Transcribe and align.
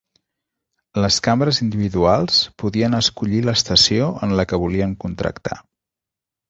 Les 1.03 1.17
cambres 1.27 1.59
individuals 1.65 2.39
podien 2.65 2.99
escollir 3.03 3.43
l'estació 3.51 4.11
en 4.29 4.35
la 4.41 4.51
que 4.53 4.61
volien 4.67 4.99
contractar. 5.07 5.63